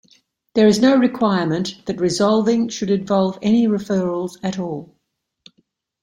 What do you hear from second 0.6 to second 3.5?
is no requirement that resolving should involve